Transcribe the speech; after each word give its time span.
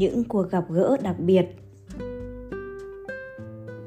những 0.00 0.24
cuộc 0.24 0.50
gặp 0.50 0.64
gỡ 0.70 0.96
đặc 1.02 1.16
biệt. 1.18 1.46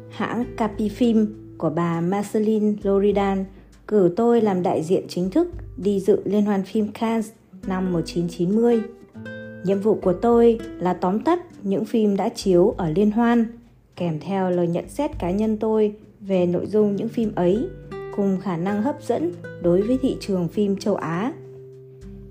Hãng 0.09 0.45
Capifilm 0.57 1.27
của 1.57 1.69
bà 1.69 2.01
Marceline 2.01 2.73
Loridan 2.83 3.45
cử 3.87 4.13
tôi 4.15 4.41
làm 4.41 4.63
đại 4.63 4.83
diện 4.83 5.05
chính 5.07 5.29
thức 5.29 5.47
đi 5.77 5.99
dự 5.99 6.21
Liên 6.25 6.45
hoan 6.45 6.63
phim 6.63 6.91
Cannes 6.91 7.29
năm 7.67 7.93
1990. 7.93 8.81
Nhiệm 9.63 9.79
vụ 9.79 9.95
của 9.95 10.13
tôi 10.13 10.59
là 10.79 10.93
tóm 10.93 11.19
tắt 11.19 11.39
những 11.63 11.85
phim 11.85 12.15
đã 12.15 12.29
chiếu 12.29 12.73
ở 12.77 12.89
liên 12.89 13.11
hoan, 13.11 13.45
kèm 13.95 14.19
theo 14.19 14.49
lời 14.49 14.67
nhận 14.67 14.89
xét 14.89 15.11
cá 15.19 15.31
nhân 15.31 15.57
tôi 15.57 15.95
về 16.19 16.45
nội 16.45 16.65
dung 16.65 16.95
những 16.95 17.09
phim 17.09 17.35
ấy 17.35 17.67
cùng 18.15 18.37
khả 18.41 18.57
năng 18.57 18.81
hấp 18.81 19.03
dẫn 19.03 19.31
đối 19.61 19.81
với 19.81 19.97
thị 20.01 20.17
trường 20.19 20.47
phim 20.47 20.77
châu 20.77 20.95
Á. 20.95 21.33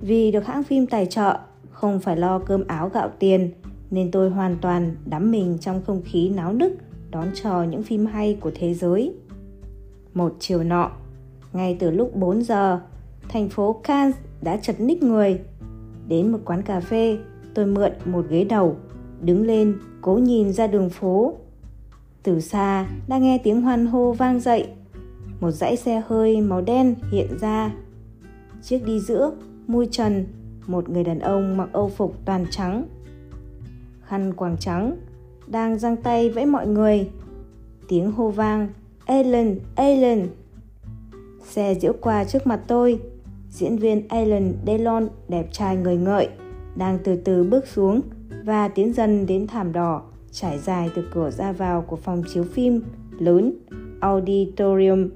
Vì 0.00 0.30
được 0.32 0.46
hãng 0.46 0.62
phim 0.62 0.86
tài 0.86 1.06
trợ, 1.06 1.38
không 1.70 2.00
phải 2.00 2.16
lo 2.16 2.38
cơm 2.38 2.64
áo 2.66 2.90
gạo 2.94 3.10
tiền 3.18 3.50
nên 3.92 4.10
tôi 4.10 4.30
hoàn 4.30 4.56
toàn 4.60 4.96
đắm 5.06 5.30
mình 5.30 5.58
trong 5.60 5.82
không 5.86 6.02
khí 6.04 6.28
náo 6.28 6.52
nức 6.52 6.72
đón 7.10 7.28
chờ 7.34 7.62
những 7.62 7.82
phim 7.82 8.06
hay 8.06 8.38
của 8.40 8.50
thế 8.54 8.74
giới. 8.74 9.14
Một 10.14 10.36
chiều 10.38 10.64
nọ, 10.64 10.90
ngay 11.52 11.76
từ 11.80 11.90
lúc 11.90 12.16
4 12.16 12.42
giờ, 12.42 12.80
thành 13.28 13.48
phố 13.48 13.72
Cannes 13.72 14.16
đã 14.42 14.56
chật 14.56 14.80
ních 14.80 15.02
người. 15.02 15.40
Đến 16.08 16.32
một 16.32 16.38
quán 16.44 16.62
cà 16.62 16.80
phê, 16.80 17.18
tôi 17.54 17.66
mượn 17.66 17.92
một 18.04 18.24
ghế 18.28 18.44
đầu, 18.44 18.76
đứng 19.20 19.46
lên 19.46 19.78
cố 20.00 20.14
nhìn 20.14 20.52
ra 20.52 20.66
đường 20.66 20.90
phố. 20.90 21.34
Từ 22.22 22.40
xa 22.40 22.88
đã 23.08 23.18
nghe 23.18 23.38
tiếng 23.38 23.62
hoan 23.62 23.86
hô 23.86 24.12
vang 24.12 24.40
dậy. 24.40 24.68
Một 25.40 25.50
dãy 25.50 25.76
xe 25.76 26.02
hơi 26.06 26.40
màu 26.40 26.60
đen 26.60 26.94
hiện 27.12 27.38
ra. 27.40 27.72
Chiếc 28.62 28.86
đi 28.86 29.00
giữa, 29.00 29.32
mui 29.66 29.88
trần, 29.90 30.26
một 30.66 30.88
người 30.88 31.04
đàn 31.04 31.18
ông 31.18 31.56
mặc 31.56 31.68
âu 31.72 31.88
phục 31.88 32.14
toàn 32.24 32.46
trắng. 32.50 32.84
Khăn 34.12 34.34
quàng 34.34 34.56
trắng, 34.56 34.96
đang 35.46 35.78
giang 35.78 35.96
tay 35.96 36.30
vẫy 36.30 36.46
mọi 36.46 36.66
người. 36.66 37.10
Tiếng 37.88 38.12
hô 38.12 38.30
vang, 38.30 38.68
Alan, 39.06 39.58
Alan. 39.76 40.28
Xe 41.44 41.74
diễu 41.74 41.92
qua 42.00 42.24
trước 42.24 42.46
mặt 42.46 42.60
tôi, 42.66 43.00
diễn 43.50 43.76
viên 43.76 44.08
Alan 44.08 44.52
Delon 44.66 45.08
đẹp 45.28 45.52
trai 45.52 45.76
người 45.76 45.96
ngợi, 45.96 46.28
đang 46.76 46.98
từ 47.04 47.16
từ 47.16 47.44
bước 47.44 47.66
xuống 47.66 48.00
và 48.44 48.68
tiến 48.68 48.92
dần 48.92 49.26
đến 49.26 49.46
thảm 49.46 49.72
đỏ 49.72 50.02
trải 50.30 50.58
dài 50.58 50.90
từ 50.94 51.04
cửa 51.12 51.30
ra 51.30 51.52
vào 51.52 51.82
của 51.82 51.96
phòng 51.96 52.22
chiếu 52.34 52.44
phim 52.44 52.82
lớn 53.18 53.52
Auditorium. 54.00 55.08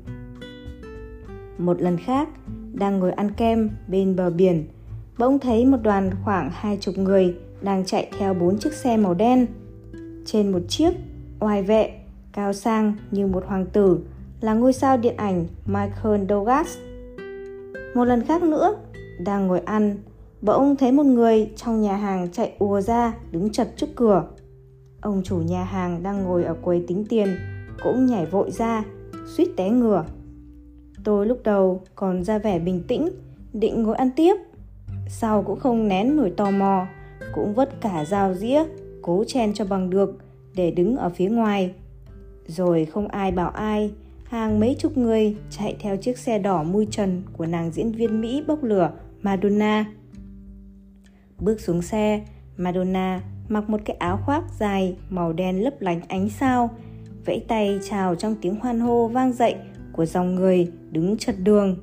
Một 1.59 1.83
lần 1.83 1.97
khác, 1.97 2.29
đang 2.73 2.99
ngồi 2.99 3.13
ăn 3.13 3.31
kem 3.31 3.71
bên 3.89 4.17
bờ 4.17 4.31
biển, 4.31 4.65
bỗng 5.19 5.39
thấy 5.39 5.67
một 5.67 5.79
đoàn 5.83 6.11
khoảng 6.25 6.51
hai 6.53 6.79
chục 6.81 6.99
người 6.99 7.35
đang 7.63 7.85
chạy 7.85 8.09
theo 8.19 8.35
bốn 8.35 8.59
chiếc 8.59 8.73
xe 8.73 8.97
màu 8.97 9.15
đen. 9.15 9.47
Trên 10.27 10.53
một 10.53 10.63
chiếc, 10.69 10.91
oai 11.41 11.63
vệ, 11.63 11.91
cao 12.33 12.53
sang 12.53 12.95
như 13.11 13.27
một 13.27 13.45
hoàng 13.47 13.67
tử 13.67 13.99
là 14.41 14.55
ngôi 14.55 14.73
sao 14.73 14.97
điện 14.97 15.17
ảnh 15.17 15.47
Michael 15.67 16.25
Douglas. 16.29 16.77
Một 17.95 18.05
lần 18.05 18.23
khác 18.25 18.43
nữa, 18.43 18.77
đang 19.19 19.47
ngồi 19.47 19.61
ăn, 19.61 19.97
bỗng 20.43 20.77
thấy 20.77 20.93
một 20.93 21.07
người 21.07 21.51
trong 21.57 21.83
nhà 21.83 21.97
hàng 21.97 22.29
chạy 22.33 22.53
ùa 22.59 22.81
ra 22.81 23.15
đứng 23.31 23.53
chật 23.53 23.69
trước 23.77 23.87
cửa. 23.97 24.25
Ông 25.01 25.23
chủ 25.25 25.37
nhà 25.37 25.65
hàng 25.65 26.03
đang 26.03 26.23
ngồi 26.25 26.45
ở 26.45 26.55
quầy 26.63 26.85
tính 26.89 27.05
tiền 27.09 27.29
cũng 27.83 28.07
nhảy 28.07 28.27
vội 28.27 28.51
ra, 28.51 28.85
suýt 29.27 29.49
té 29.57 29.71
ngửa. 29.71 30.05
Tôi 31.05 31.27
lúc 31.27 31.41
đầu 31.45 31.83
còn 31.95 32.25
ra 32.25 32.39
vẻ 32.39 32.59
bình 32.59 32.83
tĩnh, 32.89 33.09
định 33.53 33.83
ngồi 33.83 33.97
ăn 33.97 34.11
tiếp. 34.17 34.35
Sau 35.09 35.43
cũng 35.43 35.61
không 35.61 35.89
nén 35.89 36.17
nổi 36.17 36.33
tò 36.37 36.51
mò, 36.51 36.87
cũng 37.37 37.55
vất 37.55 37.81
cả 37.81 38.05
dao 38.05 38.35
dĩa, 38.35 38.65
cố 39.03 39.25
chen 39.27 39.55
cho 39.55 39.65
bằng 39.65 39.91
được 39.91 40.19
để 40.55 40.71
đứng 40.71 40.97
ở 40.97 41.11
phía 41.11 41.29
ngoài. 41.29 41.75
Rồi 42.47 42.85
không 42.85 43.09
ai 43.09 43.33
bảo 43.33 43.51
ai, 43.51 43.93
hàng 44.25 44.61
mấy 44.61 44.77
chục 44.79 44.97
người 44.97 45.37
chạy 45.51 45.77
theo 45.81 45.97
chiếc 45.97 46.19
xe 46.19 46.39
đỏ 46.39 46.63
mui 46.63 46.87
trần 46.91 47.23
của 47.37 47.47
nàng 47.47 47.71
diễn 47.71 47.93
viên 47.93 48.21
Mỹ 48.21 48.43
bốc 48.47 48.63
lửa 48.63 48.93
Madonna. 49.23 49.85
Bước 51.39 51.61
xuống 51.61 51.83
xe, 51.83 52.25
Madonna 52.57 53.21
mặc 53.49 53.71
một 53.71 53.81
cái 53.85 53.97
áo 53.97 54.21
khoác 54.25 54.45
dài 54.59 54.97
màu 55.11 55.33
đen 55.33 55.65
lấp 55.65 55.75
lánh 55.81 56.01
ánh 56.09 56.29
sao, 56.29 56.71
vẫy 57.27 57.45
tay 57.49 57.79
chào 57.91 58.15
trong 58.15 58.35
tiếng 58.43 58.61
hoan 58.61 58.81
hô 58.81 59.09
vang 59.09 59.33
dậy 59.33 59.55
của 59.93 60.07
dòng 60.07 60.35
người 60.35 60.73
đứng 60.91 61.17
chật 61.17 61.35
đường. 61.39 61.77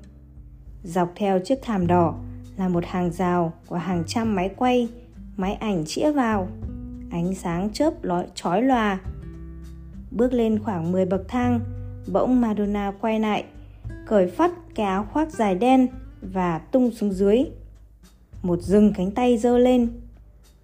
Dọc 0.83 1.11
theo 1.15 1.39
chiếc 1.39 1.59
thảm 1.61 1.87
đỏ 1.87 2.15
là 2.57 2.67
một 2.67 2.85
hàng 2.85 3.11
rào 3.11 3.53
của 3.67 3.75
hàng 3.75 4.03
trăm 4.07 4.35
máy 4.35 4.49
quay, 4.57 4.87
máy 5.37 5.53
ảnh 5.53 5.85
chĩa 5.85 6.11
vào. 6.11 6.47
Ánh 7.11 7.33
sáng 7.35 7.69
chớp 7.73 8.03
lói 8.03 8.25
chói 8.35 8.61
lòa. 8.61 8.99
Bước 10.11 10.33
lên 10.33 10.59
khoảng 10.59 10.91
10 10.91 11.05
bậc 11.05 11.27
thang, 11.27 11.59
bỗng 12.11 12.41
Madonna 12.41 12.91
quay 13.01 13.19
lại, 13.19 13.43
cởi 14.07 14.27
phát 14.27 14.51
cái 14.75 14.85
áo 14.85 15.07
khoác 15.13 15.31
dài 15.31 15.55
đen 15.55 15.87
và 16.21 16.59
tung 16.59 16.91
xuống 16.91 17.11
dưới. 17.11 17.45
Một 18.41 18.61
rừng 18.61 18.93
cánh 18.97 19.11
tay 19.11 19.37
giơ 19.37 19.57
lên. 19.57 19.89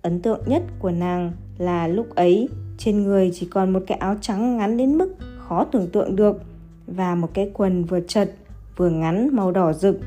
Ấn 0.01 0.21
tượng 0.21 0.39
nhất 0.45 0.63
của 0.79 0.91
nàng 0.91 1.31
là 1.57 1.87
lúc 1.87 2.15
ấy 2.15 2.49
trên 2.77 3.03
người 3.03 3.31
chỉ 3.33 3.47
còn 3.51 3.73
một 3.73 3.83
cái 3.87 3.97
áo 3.97 4.15
trắng 4.21 4.57
ngắn 4.57 4.77
đến 4.77 4.97
mức 4.97 5.15
khó 5.37 5.63
tưởng 5.63 5.89
tượng 5.89 6.15
được 6.15 6.41
và 6.87 7.15
một 7.15 7.29
cái 7.33 7.51
quần 7.53 7.83
vừa 7.83 7.99
chật 7.99 8.31
vừa 8.75 8.89
ngắn 8.89 9.35
màu 9.35 9.51
đỏ 9.51 9.73
rực. 9.73 9.99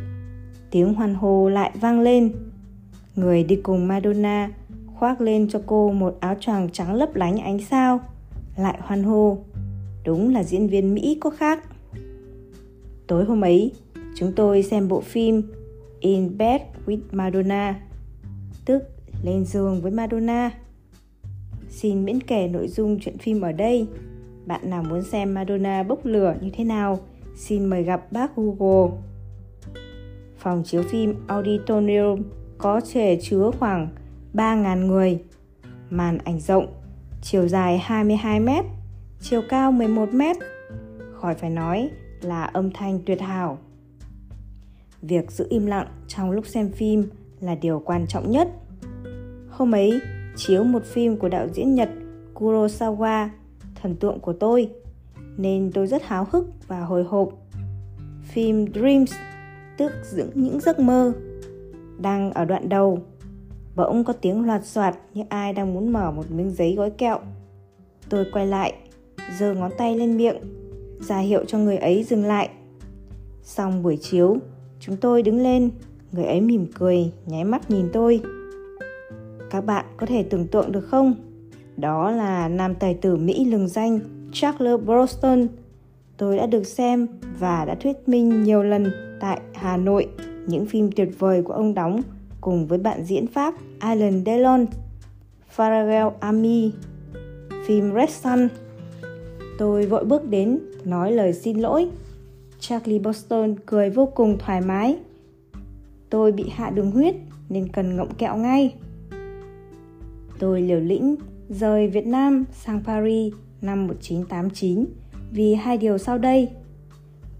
Tiếng 0.70 0.94
hoan 0.94 1.14
hô 1.14 1.48
lại 1.48 1.72
vang 1.80 2.00
lên. 2.00 2.32
Người 3.16 3.44
đi 3.44 3.56
cùng 3.56 3.88
Madonna 3.88 4.50
khoác 4.94 5.20
lên 5.20 5.48
cho 5.48 5.60
cô 5.66 5.92
một 5.92 6.16
áo 6.20 6.34
choàng 6.40 6.70
trắng 6.70 6.94
lấp 6.94 7.14
lánh 7.14 7.38
ánh 7.38 7.58
sao. 7.58 8.00
Lại 8.56 8.78
hoan 8.80 9.02
hô. 9.02 9.38
Đúng 10.04 10.34
là 10.34 10.42
diễn 10.42 10.68
viên 10.68 10.94
Mỹ 10.94 11.18
có 11.20 11.30
khác. 11.30 11.64
Tối 13.06 13.24
hôm 13.24 13.40
ấy, 13.40 13.72
chúng 14.16 14.32
tôi 14.36 14.62
xem 14.62 14.88
bộ 14.88 15.00
phim 15.00 15.42
In 16.00 16.38
Bed 16.38 16.60
with 16.86 17.00
Madonna, 17.12 17.80
tức 18.64 18.82
Lên 19.22 19.44
giường 19.44 19.80
với 19.80 19.92
Madonna. 19.92 20.50
Xin 21.68 22.04
miễn 22.04 22.20
kể 22.20 22.48
nội 22.48 22.68
dung 22.68 22.98
chuyện 23.00 23.18
phim 23.18 23.40
ở 23.40 23.52
đây. 23.52 23.86
Bạn 24.46 24.70
nào 24.70 24.82
muốn 24.82 25.02
xem 25.02 25.34
Madonna 25.34 25.82
bốc 25.82 26.06
lửa 26.06 26.34
như 26.40 26.50
thế 26.52 26.64
nào, 26.64 26.98
xin 27.36 27.64
mời 27.64 27.82
gặp 27.82 28.12
bác 28.12 28.36
Google. 28.36 28.98
Phòng 30.38 30.62
chiếu 30.64 30.82
phim 30.82 31.14
Auditorium 31.26 32.22
có 32.62 32.80
thể 32.92 33.18
chứa 33.22 33.50
khoảng 33.58 33.88
3.000 34.34 34.86
người. 34.86 35.18
Màn 35.90 36.18
ảnh 36.18 36.40
rộng, 36.40 36.66
chiều 37.22 37.48
dài 37.48 37.78
22 37.78 38.40
m, 38.40 38.48
chiều 39.20 39.42
cao 39.48 39.72
11 39.72 40.14
m. 40.14 40.22
Khỏi 41.12 41.34
phải 41.34 41.50
nói 41.50 41.90
là 42.20 42.44
âm 42.44 42.70
thanh 42.70 42.98
tuyệt 43.06 43.20
hảo. 43.20 43.58
Việc 45.02 45.30
giữ 45.30 45.46
im 45.50 45.66
lặng 45.66 45.86
trong 46.08 46.30
lúc 46.30 46.46
xem 46.46 46.70
phim 46.70 47.08
là 47.40 47.54
điều 47.54 47.82
quan 47.84 48.06
trọng 48.06 48.30
nhất. 48.30 48.48
Hôm 49.50 49.74
ấy, 49.74 50.00
chiếu 50.36 50.64
một 50.64 50.84
phim 50.84 51.16
của 51.16 51.28
đạo 51.28 51.48
diễn 51.54 51.74
Nhật 51.74 51.90
Kurosawa, 52.34 53.28
thần 53.82 53.96
tượng 53.96 54.20
của 54.20 54.32
tôi, 54.32 54.70
nên 55.36 55.70
tôi 55.74 55.86
rất 55.86 56.02
háo 56.02 56.26
hức 56.30 56.46
và 56.68 56.80
hồi 56.80 57.04
hộp. 57.04 57.28
Phim 58.22 58.72
Dreams, 58.72 59.14
tức 59.78 59.92
dưỡng 60.02 60.30
những 60.34 60.60
giấc 60.60 60.78
mơ, 60.78 61.12
đang 61.98 62.32
ở 62.32 62.44
đoạn 62.44 62.68
đầu. 62.68 62.98
Bỗng 63.76 64.04
có 64.04 64.12
tiếng 64.12 64.46
loạt 64.46 64.66
soạt 64.66 64.96
như 65.14 65.22
ai 65.28 65.52
đang 65.52 65.74
muốn 65.74 65.92
mở 65.92 66.10
một 66.10 66.30
miếng 66.30 66.50
giấy 66.50 66.74
gói 66.74 66.90
kẹo. 66.90 67.18
Tôi 68.08 68.26
quay 68.32 68.46
lại, 68.46 68.74
giơ 69.38 69.54
ngón 69.54 69.70
tay 69.78 69.98
lên 69.98 70.16
miệng, 70.16 70.36
ra 71.00 71.18
hiệu 71.18 71.44
cho 71.44 71.58
người 71.58 71.76
ấy 71.76 72.04
dừng 72.04 72.24
lại. 72.24 72.48
Xong 73.42 73.82
buổi 73.82 73.98
chiếu, 74.00 74.36
chúng 74.80 74.96
tôi 74.96 75.22
đứng 75.22 75.42
lên, 75.42 75.70
người 76.12 76.24
ấy 76.24 76.40
mỉm 76.40 76.66
cười, 76.74 77.12
nháy 77.26 77.44
mắt 77.44 77.70
nhìn 77.70 77.88
tôi 77.92 78.22
các 79.52 79.64
bạn 79.64 79.84
có 79.96 80.06
thể 80.06 80.22
tưởng 80.22 80.46
tượng 80.46 80.72
được 80.72 80.80
không? 80.80 81.14
Đó 81.76 82.10
là 82.10 82.48
nam 82.48 82.74
tài 82.74 82.94
tử 82.94 83.16
Mỹ 83.16 83.44
lừng 83.44 83.68
danh 83.68 84.00
Charles 84.32 84.80
Bronson. 84.80 85.46
Tôi 86.16 86.36
đã 86.36 86.46
được 86.46 86.66
xem 86.66 87.06
và 87.38 87.64
đã 87.64 87.74
thuyết 87.74 87.96
minh 88.08 88.42
nhiều 88.42 88.62
lần 88.62 88.92
tại 89.20 89.40
Hà 89.54 89.76
Nội 89.76 90.08
những 90.46 90.66
phim 90.66 90.92
tuyệt 90.92 91.08
vời 91.18 91.42
của 91.42 91.52
ông 91.52 91.74
đóng 91.74 92.02
cùng 92.40 92.66
với 92.66 92.78
bạn 92.78 93.04
diễn 93.04 93.26
Pháp 93.26 93.54
Alan 93.78 94.24
Delon, 94.26 94.66
Pharrell 95.50 96.08
Ami, 96.20 96.72
phim 97.66 97.94
Red 97.94 98.10
Sun. 98.10 98.48
Tôi 99.58 99.86
vội 99.86 100.04
bước 100.04 100.28
đến 100.28 100.58
nói 100.84 101.12
lời 101.12 101.32
xin 101.32 101.58
lỗi. 101.58 101.88
Charlie 102.60 102.98
Boston 102.98 103.54
cười 103.66 103.90
vô 103.90 104.06
cùng 104.06 104.38
thoải 104.38 104.60
mái. 104.60 104.98
Tôi 106.10 106.32
bị 106.32 106.48
hạ 106.48 106.70
đường 106.70 106.90
huyết 106.90 107.14
nên 107.48 107.68
cần 107.68 107.96
ngậm 107.96 108.14
kẹo 108.14 108.36
ngay. 108.36 108.74
Tôi 110.38 110.62
liều 110.62 110.80
lĩnh 110.80 111.16
rời 111.48 111.88
Việt 111.88 112.06
Nam 112.06 112.44
sang 112.52 112.80
Paris 112.84 113.34
năm 113.62 113.86
1989 113.86 114.84
vì 115.30 115.54
hai 115.54 115.78
điều 115.78 115.98
sau 115.98 116.18
đây. 116.18 116.48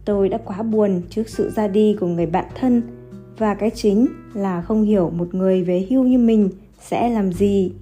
Tôi 0.04 0.28
đã 0.28 0.38
quá 0.44 0.62
buồn 0.62 1.02
trước 1.10 1.28
sự 1.28 1.50
ra 1.50 1.68
đi 1.68 1.96
của 2.00 2.06
người 2.06 2.26
bạn 2.26 2.46
thân 2.54 2.82
và 3.38 3.54
cái 3.54 3.70
chính 3.70 4.06
là 4.34 4.62
không 4.62 4.82
hiểu 4.82 5.10
một 5.10 5.34
người 5.34 5.62
về 5.62 5.86
hưu 5.90 6.04
như 6.04 6.18
mình 6.18 6.50
sẽ 6.80 7.08
làm 7.08 7.32
gì. 7.32 7.72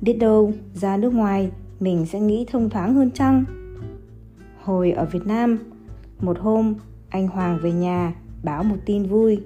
Biết 0.00 0.12
đâu 0.12 0.52
ra 0.74 0.96
nước 0.96 1.14
ngoài 1.14 1.50
mình 1.80 2.06
sẽ 2.06 2.20
nghĩ 2.20 2.46
thông 2.50 2.70
thoáng 2.70 2.94
hơn 2.94 3.10
chăng? 3.10 3.44
Hồi 4.62 4.90
ở 4.90 5.04
Việt 5.04 5.26
Nam, 5.26 5.58
một 6.20 6.38
hôm 6.38 6.74
anh 7.08 7.28
Hoàng 7.28 7.58
về 7.62 7.72
nhà 7.72 8.14
báo 8.42 8.62
một 8.62 8.76
tin 8.86 9.06
vui. 9.06 9.40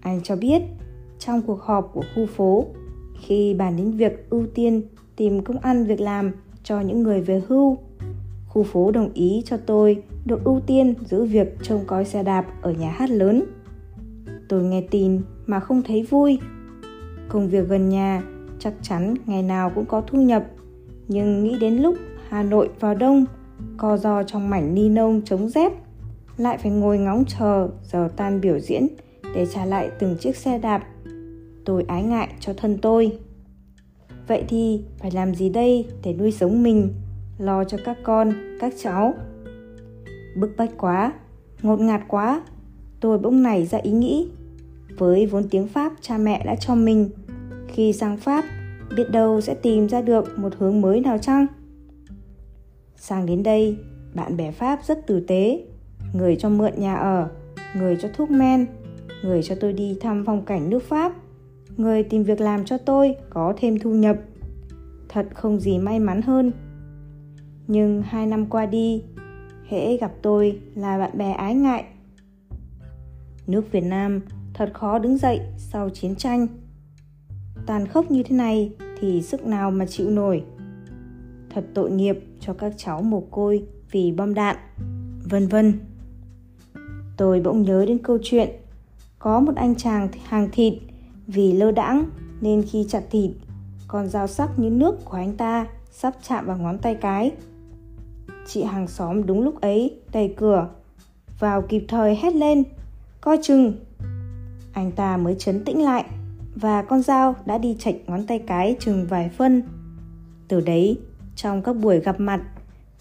Anh 0.00 0.20
cho 0.22 0.36
biết 0.36 0.62
trong 1.18 1.42
cuộc 1.42 1.62
họp 1.62 1.90
của 1.94 2.04
khu 2.14 2.26
phố 2.26 2.66
khi 3.20 3.54
bàn 3.54 3.76
đến 3.76 3.90
việc 3.90 4.30
ưu 4.30 4.46
tiên 4.54 4.82
tìm 5.16 5.44
công 5.44 5.58
ăn 5.58 5.84
việc 5.84 6.00
làm 6.00 6.32
cho 6.62 6.80
những 6.80 7.02
người 7.02 7.20
về 7.20 7.42
hưu 7.48 7.78
khu 8.48 8.62
phố 8.62 8.90
đồng 8.90 9.12
ý 9.12 9.42
cho 9.46 9.56
tôi 9.56 10.02
được 10.24 10.44
ưu 10.44 10.60
tiên 10.60 10.94
giữ 11.04 11.24
việc 11.24 11.56
trông 11.62 11.84
coi 11.86 12.04
xe 12.04 12.22
đạp 12.22 12.46
ở 12.62 12.72
nhà 12.72 12.90
hát 12.90 13.10
lớn 13.10 13.44
tôi 14.48 14.62
nghe 14.62 14.80
tin 14.90 15.20
mà 15.46 15.60
không 15.60 15.82
thấy 15.82 16.02
vui. 16.02 16.38
Công 17.28 17.48
việc 17.48 17.68
gần 17.68 17.88
nhà 17.88 18.22
chắc 18.58 18.74
chắn 18.82 19.14
ngày 19.26 19.42
nào 19.42 19.72
cũng 19.74 19.86
có 19.86 20.00
thu 20.00 20.22
nhập, 20.22 20.44
nhưng 21.08 21.44
nghĩ 21.44 21.58
đến 21.60 21.76
lúc 21.76 21.94
hà 22.28 22.42
nội 22.42 22.68
vào 22.80 22.94
đông, 22.94 23.24
co 23.76 23.96
do 23.96 24.22
trong 24.22 24.50
mảnh 24.50 24.74
ni 24.74 24.88
nông 24.88 25.22
chống 25.24 25.48
rét, 25.48 25.72
lại 26.36 26.58
phải 26.58 26.72
ngồi 26.72 26.98
ngóng 26.98 27.24
chờ 27.38 27.68
giờ 27.82 28.08
tan 28.16 28.40
biểu 28.40 28.58
diễn 28.58 28.86
để 29.34 29.46
trả 29.46 29.64
lại 29.64 29.90
từng 29.98 30.16
chiếc 30.20 30.36
xe 30.36 30.58
đạp. 30.58 30.86
Tôi 31.64 31.84
ái 31.88 32.02
ngại 32.02 32.28
cho 32.40 32.52
thân 32.52 32.78
tôi. 32.82 33.18
Vậy 34.28 34.44
thì 34.48 34.84
phải 34.98 35.10
làm 35.10 35.34
gì 35.34 35.48
đây 35.48 35.86
để 36.02 36.14
nuôi 36.14 36.32
sống 36.32 36.62
mình? 36.62 36.94
Lo 37.38 37.64
cho 37.64 37.78
các 37.84 37.96
con, 38.02 38.32
các 38.60 38.74
cháu. 38.82 39.14
Bức 40.36 40.50
bách 40.56 40.70
quá, 40.78 41.12
ngột 41.62 41.80
ngạt 41.80 42.00
quá. 42.08 42.42
Tôi 43.00 43.18
bỗng 43.18 43.42
nảy 43.42 43.66
ra 43.66 43.78
ý 43.78 43.90
nghĩ 43.90 44.28
với 44.98 45.26
vốn 45.26 45.48
tiếng 45.50 45.68
pháp 45.68 45.92
cha 46.00 46.18
mẹ 46.18 46.42
đã 46.46 46.54
cho 46.54 46.74
mình. 46.74 47.10
Khi 47.68 47.92
sang 47.92 48.16
pháp, 48.16 48.44
biết 48.96 49.10
đâu 49.10 49.40
sẽ 49.40 49.54
tìm 49.54 49.88
ra 49.88 50.00
được 50.00 50.38
một 50.38 50.54
hướng 50.58 50.80
mới 50.80 51.00
nào 51.00 51.18
chăng? 51.18 51.46
Sang 52.96 53.26
đến 53.26 53.42
đây, 53.42 53.76
bạn 54.14 54.36
bè 54.36 54.50
pháp 54.50 54.80
rất 54.84 55.06
tử 55.06 55.20
tế. 55.20 55.64
Người 56.12 56.36
cho 56.36 56.48
mượn 56.48 56.72
nhà 56.76 56.94
ở, 56.94 57.28
người 57.76 57.96
cho 58.00 58.08
thuốc 58.14 58.30
men, 58.30 58.66
người 59.22 59.42
cho 59.42 59.54
tôi 59.60 59.72
đi 59.72 59.96
thăm 60.00 60.24
phong 60.26 60.44
cảnh 60.44 60.70
nước 60.70 60.82
pháp. 60.82 61.12
Người 61.76 62.02
tìm 62.02 62.22
việc 62.22 62.40
làm 62.40 62.64
cho 62.64 62.78
tôi 62.78 63.14
có 63.30 63.54
thêm 63.56 63.78
thu 63.78 63.90
nhập. 63.90 64.16
Thật 65.08 65.26
không 65.34 65.60
gì 65.60 65.78
may 65.78 65.98
mắn 65.98 66.22
hơn. 66.22 66.52
Nhưng 67.66 68.02
hai 68.02 68.26
năm 68.26 68.46
qua 68.46 68.66
đi, 68.66 69.02
hễ 69.68 69.96
gặp 69.96 70.12
tôi 70.22 70.60
là 70.74 70.98
bạn 70.98 71.18
bè 71.18 71.32
ái 71.32 71.54
ngại. 71.54 71.84
Nước 73.46 73.72
việt 73.72 73.84
nam 73.84 74.20
thật 74.58 74.70
khó 74.74 74.98
đứng 74.98 75.18
dậy 75.18 75.40
sau 75.56 75.90
chiến 75.90 76.16
tranh. 76.16 76.46
Tàn 77.66 77.86
khốc 77.86 78.10
như 78.10 78.22
thế 78.22 78.36
này 78.36 78.72
thì 79.00 79.22
sức 79.22 79.46
nào 79.46 79.70
mà 79.70 79.86
chịu 79.86 80.10
nổi? 80.10 80.44
Thật 81.50 81.64
tội 81.74 81.90
nghiệp 81.90 82.18
cho 82.40 82.54
các 82.54 82.72
cháu 82.76 83.02
mồ 83.02 83.20
côi 83.20 83.64
vì 83.90 84.12
bom 84.12 84.34
đạn, 84.34 84.56
vân 85.30 85.48
vân. 85.48 85.80
Tôi 87.16 87.40
bỗng 87.40 87.62
nhớ 87.62 87.84
đến 87.86 87.98
câu 87.98 88.18
chuyện, 88.22 88.50
có 89.18 89.40
một 89.40 89.56
anh 89.56 89.74
chàng 89.74 90.08
hàng 90.24 90.48
thịt 90.52 90.74
vì 91.26 91.52
lơ 91.52 91.70
đãng 91.70 92.04
nên 92.40 92.62
khi 92.62 92.86
chặt 92.88 93.02
thịt, 93.10 93.30
con 93.88 94.08
dao 94.08 94.26
sắc 94.26 94.58
như 94.58 94.70
nước 94.70 95.04
của 95.04 95.16
anh 95.16 95.36
ta 95.36 95.66
sắp 95.90 96.14
chạm 96.28 96.46
vào 96.46 96.58
ngón 96.58 96.78
tay 96.78 96.94
cái. 96.94 97.32
Chị 98.46 98.62
hàng 98.62 98.88
xóm 98.88 99.26
đúng 99.26 99.42
lúc 99.42 99.60
ấy 99.60 100.00
đẩy 100.12 100.34
cửa, 100.36 100.68
vào 101.38 101.62
kịp 101.62 101.84
thời 101.88 102.16
hét 102.16 102.34
lên, 102.34 102.64
coi 103.20 103.38
chừng 103.42 103.72
anh 104.78 104.92
ta 104.92 105.16
mới 105.16 105.34
chấn 105.38 105.64
tĩnh 105.64 105.82
lại 105.82 106.04
và 106.54 106.82
con 106.82 107.02
dao 107.02 107.36
đã 107.46 107.58
đi 107.58 107.76
chạch 107.78 107.94
ngón 108.06 108.26
tay 108.26 108.38
cái 108.38 108.76
chừng 108.80 109.06
vài 109.06 109.28
phân. 109.28 109.62
Từ 110.48 110.60
đấy, 110.60 110.98
trong 111.36 111.62
các 111.62 111.72
buổi 111.72 112.00
gặp 112.00 112.20
mặt, 112.20 112.42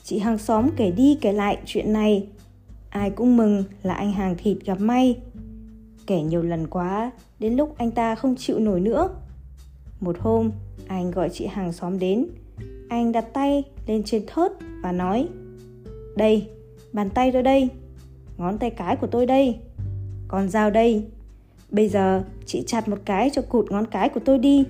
chị 0.03 0.19
hàng 0.19 0.38
xóm 0.38 0.69
kể 0.77 0.91
đi 0.91 1.18
kể 1.21 1.33
lại 1.33 1.57
chuyện 1.65 1.94
này. 1.94 2.27
Ai 2.89 3.09
cũng 3.09 3.38
mừng 3.38 3.63
là 3.83 3.94
anh 3.94 4.12
hàng 4.12 4.35
thịt 4.38 4.57
gặp 4.65 4.79
may. 4.79 5.19
Kể 6.07 6.21
nhiều 6.21 6.44
lần 6.44 6.68
quá, 6.68 7.12
đến 7.39 7.53
lúc 7.53 7.75
anh 7.77 7.91
ta 7.91 8.15
không 8.15 8.35
chịu 8.35 8.59
nổi 8.59 8.80
nữa. 8.80 9.09
Một 10.00 10.18
hôm, 10.19 10.51
anh 10.88 11.12
gọi 11.12 11.30
chị 11.30 11.45
hàng 11.45 11.73
xóm 11.73 12.00
đến. 12.00 12.25
Anh 12.89 13.12
đặt 13.12 13.33
tay 13.33 13.63
lên 13.88 14.03
trên 14.03 14.23
thớt 14.27 14.51
và 14.83 14.91
nói, 14.91 15.27
đây, 16.15 16.50
bàn 16.94 17.09
tay 17.09 17.31
tôi 17.31 17.44
đây. 17.44 17.69
Ngón 18.38 18.57
tay 18.57 18.69
cái 18.69 18.95
của 18.95 19.07
tôi 19.07 19.25
đây. 19.25 19.59
Con 20.27 20.50
dao 20.50 20.69
đây 20.69 21.06
bây 21.69 21.90
giờ, 21.90 22.24
chị 22.46 22.64
chặt 22.68 22.88
một 22.88 22.98
cái 23.06 23.30
cho 23.34 23.42
cụt 23.42 23.72
ngón 23.72 23.86
cái 23.88 24.10
của 24.10 24.19
tôi 24.25 24.40
đi. 24.40 24.66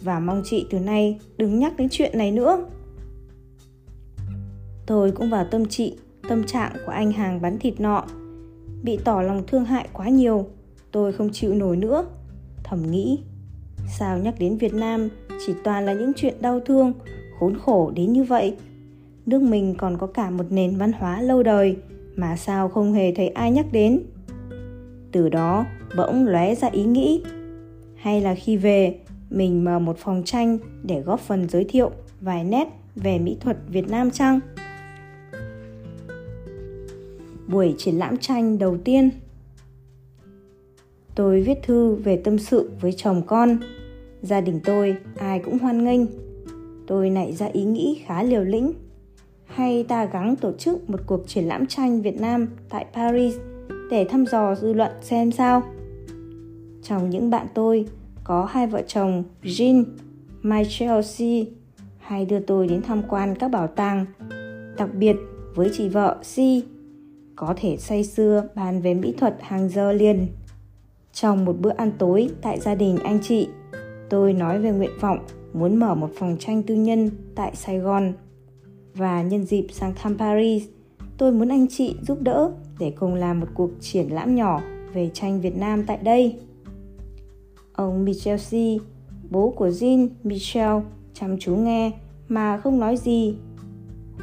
Và 0.00 0.20
mong 0.20 0.42
chị 0.44 0.66
từ 0.70 0.78
nay 0.78 1.20
đừng 1.36 1.58
nhắc 1.58 1.76
đến 1.76 1.88
chuyện 1.90 2.18
này 2.18 2.32
nữa. 2.32 2.66
Tôi 4.86 5.10
cũng 5.10 5.30
vào 5.30 5.46
tâm 5.50 5.66
trị 5.66 5.96
tâm 6.28 6.44
trạng 6.44 6.72
của 6.86 6.92
anh 6.92 7.12
hàng 7.12 7.40
bán 7.40 7.58
thịt 7.58 7.80
nọ. 7.80 8.04
Bị 8.82 8.98
tỏ 9.04 9.22
lòng 9.22 9.42
thương 9.46 9.64
hại 9.64 9.88
quá 9.92 10.08
nhiều, 10.08 10.46
tôi 10.92 11.12
không 11.12 11.30
chịu 11.32 11.54
nổi 11.54 11.76
nữa. 11.76 12.04
Thầm 12.64 12.90
nghĩ, 12.90 13.18
sao 13.98 14.18
nhắc 14.18 14.34
đến 14.38 14.58
việt 14.58 14.74
nam 14.74 15.08
chỉ 15.46 15.52
toàn 15.64 15.86
là 15.86 15.92
những 15.92 16.12
chuyện 16.16 16.34
đau 16.40 16.60
thương, 16.60 16.92
khốn 17.38 17.58
khổ 17.58 17.90
đến 17.94 18.12
như 18.12 18.24
vậy? 18.24 18.56
Nước 19.26 19.42
mình 19.42 19.74
còn 19.78 19.98
có 19.98 20.06
cả 20.06 20.30
một 20.30 20.44
nền 20.50 20.76
văn 20.76 20.92
hóa 20.92 21.22
lâu 21.22 21.42
đời 21.42 21.76
mà 22.16 22.36
sao 22.36 22.68
không 22.68 22.92
hề 22.92 23.14
thấy 23.14 23.28
ai 23.28 23.50
nhắc 23.50 23.66
đến? 23.72 24.02
Từ 25.12 25.28
đó, 25.28 25.66
bỗng 25.96 26.26
lóe 26.26 26.54
ra 26.54 26.68
ý 26.68 26.84
nghĩ. 26.84 27.22
Hay 27.96 28.20
là 28.20 28.34
khi 28.34 28.56
về, 28.56 29.00
mình 29.30 29.64
mở 29.64 29.78
một 29.78 29.98
phòng 29.98 30.22
tranh 30.24 30.58
để 30.82 31.00
góp 31.00 31.20
phần 31.20 31.48
giới 31.48 31.64
thiệu 31.64 31.90
vài 32.20 32.44
nét 32.44 32.68
về 32.96 33.18
mỹ 33.18 33.36
thuật 33.40 33.56
việt 33.68 33.88
nam 33.88 34.10
chăng? 34.10 34.40
Buổi 37.48 37.74
triển 37.78 37.98
lãm 37.98 38.16
tranh 38.16 38.58
đầu 38.58 38.76
tiên. 38.84 39.10
Tôi 41.14 41.42
viết 41.42 41.58
thư 41.62 41.94
về 41.94 42.16
tâm 42.24 42.38
sự 42.38 42.70
với 42.80 42.92
chồng 42.92 43.22
con. 43.26 43.58
Gia 44.22 44.40
đình 44.40 44.60
tôi 44.64 44.96
ai 45.16 45.38
cũng 45.38 45.58
hoan 45.58 45.84
nghênh. 45.84 46.00
Tôi 46.86 47.10
nảy 47.10 47.32
ra 47.32 47.46
ý 47.46 47.64
nghĩ 47.64 48.02
khá 48.06 48.22
liều 48.22 48.44
lĩnh. 48.44 48.72
Hay 49.46 49.84
ta 49.84 50.04
gắng 50.04 50.36
tổ 50.36 50.52
chức 50.52 50.90
một 50.90 51.00
cuộc 51.06 51.28
triển 51.28 51.44
lãm 51.44 51.66
tranh 51.66 52.02
Việt 52.02 52.20
Nam 52.20 52.48
tại 52.68 52.86
Paris 52.94 53.36
để 53.90 54.04
thăm 54.04 54.26
dò 54.26 54.54
dư 54.54 54.72
luận 54.72 54.92
xem 55.02 55.32
sao. 55.32 55.62
Trong 56.82 57.10
những 57.10 57.30
bạn 57.30 57.46
tôi 57.54 57.86
có 58.24 58.44
hai 58.44 58.66
vợ 58.66 58.82
chồng 58.86 59.24
Jean, 59.42 59.84
My 60.42 60.62
Chelsea 60.68 61.44
hay 61.98 62.26
đưa 62.26 62.40
tôi 62.40 62.68
đến 62.68 62.82
tham 62.82 63.02
quan 63.08 63.34
các 63.38 63.48
bảo 63.48 63.66
tàng, 63.66 64.06
đặc 64.76 64.94
biệt 64.94 65.16
với 65.54 65.70
chị 65.72 65.88
vợ 65.88 66.18
Si, 66.22 66.62
có 67.36 67.54
thể 67.56 67.76
say 67.76 68.04
sưa 68.04 68.48
bàn 68.54 68.80
về 68.80 68.94
mỹ 68.94 69.14
thuật 69.18 69.36
hàng 69.40 69.68
giờ 69.68 69.92
liền. 69.92 70.26
Trong 71.12 71.44
một 71.44 71.56
bữa 71.60 71.72
ăn 71.76 71.92
tối 71.98 72.30
tại 72.42 72.60
gia 72.60 72.74
đình 72.74 72.98
anh 73.04 73.18
chị, 73.22 73.48
tôi 74.10 74.32
nói 74.32 74.60
về 74.60 74.70
nguyện 74.70 74.90
vọng 75.00 75.18
muốn 75.52 75.76
mở 75.76 75.94
một 75.94 76.10
phòng 76.18 76.36
tranh 76.40 76.62
tư 76.62 76.74
nhân 76.74 77.10
tại 77.34 77.52
Sài 77.54 77.78
Gòn 77.78 78.12
và 78.94 79.22
nhân 79.22 79.44
dịp 79.44 79.66
sang 79.72 79.94
thăm 79.94 80.18
Paris, 80.18 80.64
tôi 81.18 81.32
muốn 81.32 81.48
anh 81.48 81.66
chị 81.70 81.94
giúp 82.02 82.18
đỡ 82.22 82.52
để 82.78 82.90
cùng 82.90 83.14
làm 83.14 83.40
một 83.40 83.46
cuộc 83.54 83.70
triển 83.80 84.08
lãm 84.08 84.34
nhỏ 84.34 84.60
về 84.92 85.10
tranh 85.14 85.40
Việt 85.40 85.56
Nam 85.56 85.84
tại 85.86 85.98
đây. 86.02 86.36
Ông 87.72 88.04
Michel 88.04 88.36
C, 88.36 88.52
bố 89.30 89.50
của 89.56 89.68
Jean 89.68 90.08
Michel, 90.24 90.76
chăm 91.14 91.38
chú 91.38 91.56
nghe 91.56 91.92
mà 92.28 92.58
không 92.58 92.80
nói 92.80 92.96
gì. 92.96 93.34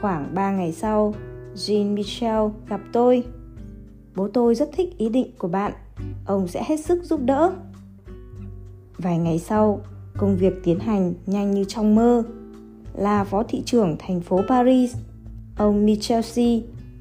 Khoảng 0.02 0.32
3 0.36 0.52
ngày 0.52 0.72
sau, 0.72 1.14
Jean 1.56 1.94
Michel 1.94 2.42
gặp 2.70 2.82
tôi. 2.94 3.24
Bố 4.16 4.28
tôi 4.28 4.56
rất 4.56 4.70
thích 4.74 4.98
ý 4.98 5.10
định 5.10 5.28
của 5.38 5.48
bạn, 5.48 5.74
ông 6.26 6.48
sẽ 6.48 6.64
hết 6.68 6.80
sức 6.80 7.04
giúp 7.04 7.20
đỡ. 7.26 7.54
Vài 8.98 9.18
ngày 9.18 9.40
sau, 9.40 9.82
công 10.18 10.36
việc 10.36 10.54
tiến 10.64 10.80
hành 10.80 11.14
nhanh 11.26 11.52
như 11.52 11.64
trong 11.64 11.96
mơ 11.96 12.24
là 12.94 13.24
phó 13.24 13.44
thị 13.44 13.62
trưởng 13.66 13.96
thành 14.00 14.22
phố 14.22 14.42
Paris, 14.48 14.96
ông 15.58 15.86
Michel 15.86 16.22
C 16.22 16.36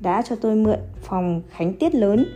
đã 0.05 0.23
cho 0.23 0.37
tôi 0.37 0.57
mượn 0.57 0.79
phòng 1.03 1.43
khánh 1.51 1.75
tiết 1.75 1.95
lớn 1.95 2.27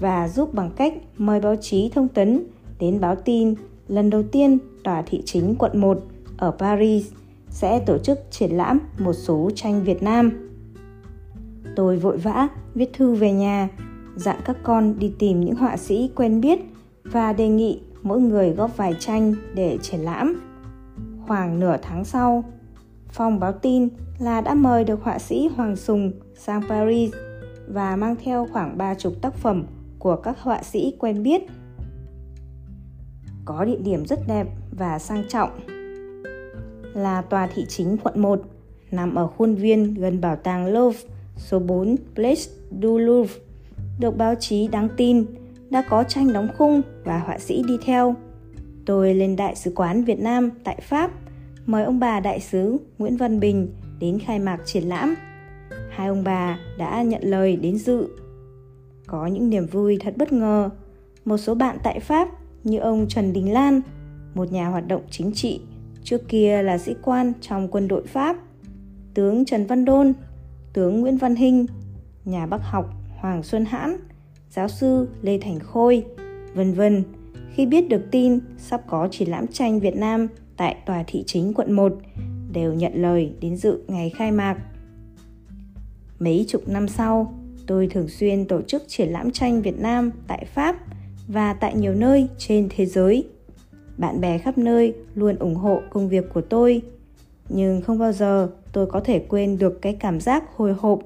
và 0.00 0.28
giúp 0.28 0.54
bằng 0.54 0.70
cách 0.76 0.94
mời 1.16 1.40
báo 1.40 1.56
chí 1.56 1.90
thông 1.94 2.08
tấn 2.08 2.42
đến 2.78 3.00
báo 3.00 3.16
tin 3.16 3.54
lần 3.88 4.10
đầu 4.10 4.22
tiên 4.22 4.58
tòa 4.84 5.02
thị 5.02 5.22
chính 5.24 5.54
quận 5.58 5.80
1 5.80 5.98
ở 6.36 6.50
Paris 6.50 7.06
sẽ 7.50 7.78
tổ 7.86 7.98
chức 7.98 8.18
triển 8.30 8.50
lãm 8.50 8.78
một 8.98 9.12
số 9.12 9.50
tranh 9.54 9.84
Việt 9.84 10.02
Nam. 10.02 10.50
Tôi 11.76 11.96
vội 11.96 12.16
vã 12.16 12.48
viết 12.74 12.92
thư 12.92 13.14
về 13.14 13.32
nhà, 13.32 13.68
dặn 14.16 14.36
các 14.44 14.56
con 14.62 14.98
đi 14.98 15.12
tìm 15.18 15.40
những 15.40 15.54
họa 15.54 15.76
sĩ 15.76 16.10
quen 16.14 16.40
biết 16.40 16.60
và 17.04 17.32
đề 17.32 17.48
nghị 17.48 17.80
mỗi 18.02 18.20
người 18.20 18.50
góp 18.50 18.76
vài 18.76 18.94
tranh 18.98 19.34
để 19.54 19.78
triển 19.82 20.00
lãm. 20.00 20.40
Khoảng 21.26 21.60
nửa 21.60 21.76
tháng 21.82 22.04
sau, 22.04 22.44
phòng 23.08 23.40
báo 23.40 23.52
tin 23.52 23.88
là 24.18 24.40
đã 24.40 24.54
mời 24.54 24.84
được 24.84 25.02
họa 25.02 25.18
sĩ 25.18 25.48
Hoàng 25.56 25.76
Sùng 25.76 26.12
sang 26.34 26.62
Paris 26.68 27.12
và 27.68 27.96
mang 27.96 28.16
theo 28.24 28.46
khoảng 28.52 28.78
ba 28.78 28.94
chục 28.94 29.12
tác 29.22 29.34
phẩm 29.34 29.64
của 29.98 30.16
các 30.16 30.40
họa 30.40 30.62
sĩ 30.62 30.94
quen 30.98 31.22
biết. 31.22 31.42
Có 33.44 33.64
địa 33.64 33.78
điểm 33.84 34.06
rất 34.06 34.18
đẹp 34.28 34.46
và 34.70 34.98
sang 34.98 35.24
trọng. 35.28 35.50
là 36.94 37.22
tòa 37.22 37.48
thị 37.54 37.64
chính 37.68 37.96
quận 38.02 38.20
1, 38.20 38.40
nằm 38.90 39.14
ở 39.14 39.26
khuôn 39.26 39.54
viên 39.54 39.94
gần 39.94 40.20
bảo 40.20 40.36
tàng 40.36 40.66
Louvre, 40.66 41.08
số 41.36 41.58
4 41.58 41.96
Place 42.14 42.42
du 42.82 42.98
Louvre. 42.98 43.34
Được 44.00 44.16
báo 44.16 44.34
chí 44.34 44.68
đáng 44.68 44.88
tin, 44.96 45.26
đã 45.70 45.82
có 45.88 46.04
tranh 46.04 46.32
đóng 46.32 46.48
khung 46.58 46.82
và 47.04 47.18
họa 47.18 47.38
sĩ 47.38 47.62
đi 47.68 47.78
theo. 47.84 48.14
Tôi 48.86 49.14
lên 49.14 49.36
Đại 49.36 49.56
sứ 49.56 49.72
quán 49.74 50.04
Việt 50.04 50.20
Nam 50.20 50.50
tại 50.64 50.78
Pháp, 50.82 51.10
mời 51.66 51.84
ông 51.84 52.00
bà 52.00 52.20
đại 52.20 52.40
sứ 52.40 52.76
Nguyễn 52.98 53.16
Văn 53.16 53.40
Bình 53.40 53.68
đến 53.98 54.18
khai 54.18 54.38
mạc 54.38 54.58
triển 54.64 54.82
lãm. 54.84 55.14
Hai 55.90 56.08
ông 56.08 56.24
bà 56.24 56.58
đã 56.78 57.02
nhận 57.02 57.22
lời 57.24 57.56
đến 57.56 57.78
dự. 57.78 58.08
Có 59.06 59.26
những 59.26 59.50
niềm 59.50 59.66
vui 59.66 59.98
thật 60.00 60.14
bất 60.16 60.32
ngờ. 60.32 60.70
Một 61.24 61.36
số 61.36 61.54
bạn 61.54 61.78
tại 61.82 62.00
Pháp 62.00 62.28
như 62.64 62.78
ông 62.78 63.06
Trần 63.08 63.32
Đình 63.32 63.52
Lan, 63.52 63.80
một 64.34 64.52
nhà 64.52 64.68
hoạt 64.68 64.88
động 64.88 65.02
chính 65.10 65.32
trị, 65.32 65.60
trước 66.04 66.28
kia 66.28 66.62
là 66.62 66.78
sĩ 66.78 66.94
quan 67.02 67.32
trong 67.40 67.68
quân 67.68 67.88
đội 67.88 68.06
Pháp, 68.06 68.36
tướng 69.14 69.44
Trần 69.44 69.66
Văn 69.66 69.84
Đôn, 69.84 70.12
tướng 70.72 71.00
Nguyễn 71.00 71.16
Văn 71.16 71.34
Hinh, 71.34 71.66
nhà 72.24 72.46
bác 72.46 72.62
học 72.62 72.94
Hoàng 73.16 73.42
Xuân 73.42 73.64
Hãn, 73.64 73.96
giáo 74.50 74.68
sư 74.68 75.08
Lê 75.22 75.38
Thành 75.38 75.58
Khôi, 75.60 76.04
vân 76.54 76.74
vân 76.74 77.04
khi 77.56 77.66
biết 77.66 77.88
được 77.88 78.02
tin 78.10 78.38
sắp 78.58 78.82
có 78.86 79.08
triển 79.10 79.28
lãm 79.28 79.46
tranh 79.46 79.80
Việt 79.80 79.96
Nam 79.96 80.28
tại 80.56 80.76
tòa 80.86 81.04
thị 81.06 81.24
chính 81.26 81.54
quận 81.54 81.72
1 81.72 81.92
đều 82.56 82.74
nhận 82.74 82.92
lời 83.02 83.32
đến 83.40 83.56
dự 83.56 83.80
ngày 83.88 84.10
khai 84.10 84.32
mạc. 84.32 84.58
Mấy 86.18 86.44
chục 86.48 86.68
năm 86.68 86.88
sau, 86.88 87.34
tôi 87.66 87.86
thường 87.86 88.08
xuyên 88.08 88.44
tổ 88.44 88.62
chức 88.62 88.82
triển 88.88 89.08
lãm 89.08 89.30
tranh 89.30 89.62
Việt 89.62 89.78
Nam 89.78 90.10
tại 90.26 90.44
Pháp 90.54 90.76
và 91.28 91.52
tại 91.52 91.74
nhiều 91.74 91.94
nơi 91.94 92.28
trên 92.38 92.68
thế 92.70 92.86
giới. 92.86 93.28
Bạn 93.98 94.20
bè 94.20 94.38
khắp 94.38 94.58
nơi 94.58 94.94
luôn 95.14 95.36
ủng 95.36 95.54
hộ 95.54 95.80
công 95.90 96.08
việc 96.08 96.24
của 96.34 96.40
tôi, 96.40 96.82
nhưng 97.48 97.82
không 97.82 97.98
bao 97.98 98.12
giờ 98.12 98.50
tôi 98.72 98.86
có 98.86 99.00
thể 99.00 99.18
quên 99.18 99.58
được 99.58 99.82
cái 99.82 99.96
cảm 100.00 100.20
giác 100.20 100.44
hồi 100.56 100.74
hộp, 100.78 100.98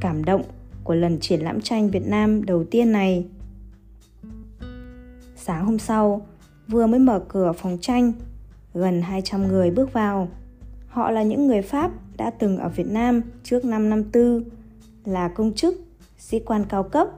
cảm 0.00 0.24
động 0.24 0.42
của 0.84 0.94
lần 0.94 1.20
triển 1.20 1.40
lãm 1.40 1.60
tranh 1.60 1.90
Việt 1.90 2.06
Nam 2.06 2.44
đầu 2.44 2.64
tiên 2.64 2.92
này. 2.92 3.24
Sáng 5.36 5.64
hôm 5.64 5.78
sau, 5.78 6.26
vừa 6.68 6.86
mới 6.86 7.00
mở 7.00 7.20
cửa 7.28 7.52
phòng 7.52 7.78
tranh, 7.80 8.12
gần 8.74 9.02
200 9.02 9.48
người 9.48 9.70
bước 9.70 9.92
vào. 9.92 10.28
Họ 10.90 11.10
là 11.10 11.22
những 11.22 11.46
người 11.46 11.62
Pháp 11.62 11.90
đã 12.16 12.30
từng 12.30 12.58
ở 12.58 12.68
Việt 12.68 12.86
Nam 12.86 13.22
trước 13.42 13.64
năm 13.64 13.90
năm 13.90 14.04
tư, 14.04 14.44
là 15.04 15.28
công 15.28 15.52
chức, 15.54 15.74
sĩ 16.18 16.38
quan 16.38 16.64
cao 16.68 16.82
cấp, 16.82 17.08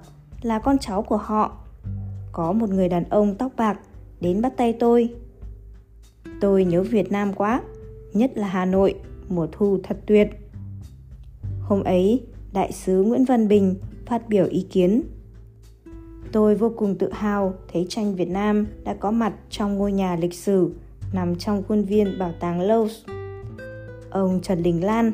là 0.43 0.59
con 0.59 0.79
cháu 0.79 1.03
của 1.03 1.17
họ. 1.17 1.57
Có 2.33 2.53
một 2.53 2.71
người 2.71 2.89
đàn 2.89 3.05
ông 3.09 3.35
tóc 3.35 3.53
bạc 3.57 3.81
đến 4.21 4.43
bắt 4.43 4.53
tay 4.57 4.73
tôi. 4.73 5.15
Tôi 6.41 6.65
nhớ 6.65 6.83
Việt 6.83 7.13
Nam 7.13 7.33
quá, 7.33 7.63
nhất 8.13 8.33
là 8.35 8.49
Hà 8.49 8.65
Nội, 8.65 8.95
mùa 9.29 9.47
thu 9.53 9.79
thật 9.83 9.97
tuyệt. 10.07 10.29
Hôm 11.61 11.85
ấy, 11.85 12.23
Đại 12.53 12.73
sứ 12.73 13.03
Nguyễn 13.03 13.25
Văn 13.25 13.49
Bình 13.49 13.75
phát 14.07 14.29
biểu 14.29 14.47
ý 14.47 14.67
kiến. 14.71 15.03
Tôi 16.33 16.55
vô 16.55 16.73
cùng 16.77 16.99
tự 16.99 17.13
hào 17.13 17.55
thấy 17.73 17.87
tranh 17.89 18.15
Việt 18.15 18.29
Nam 18.29 18.67
đã 18.85 18.95
có 18.95 19.11
mặt 19.11 19.35
trong 19.51 19.79
ngôi 19.79 19.93
nhà 19.93 20.17
lịch 20.17 20.35
sử 20.35 20.75
nằm 21.13 21.37
trong 21.37 21.63
khuôn 21.69 21.85
viên 21.85 22.19
bảo 22.19 22.33
tàng 22.41 22.61
Louvre. 22.61 23.12
Ông 24.13 24.41
Trần 24.43 24.63
Đình 24.63 24.85
Lan 24.85 25.13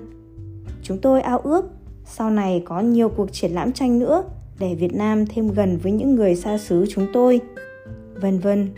Chúng 0.83 0.99
tôi 0.99 1.21
ao 1.21 1.39
ước 1.39 1.65
sau 2.05 2.31
này 2.31 2.63
có 2.65 2.81
nhiều 2.81 3.09
cuộc 3.09 3.33
triển 3.33 3.53
lãm 3.53 3.73
tranh 3.73 3.99
nữa 3.99 4.25
để 4.59 4.75
Việt 4.75 4.95
Nam 4.95 5.27
thêm 5.27 5.49
gần 5.49 5.77
với 5.77 5.93
những 5.93 6.15
người 6.15 6.35
xa 6.35 6.59
xứ 6.59 6.87
chúng 6.89 7.07
tôi. 7.13 7.41
Vân 8.15 8.39
vân. 8.39 8.69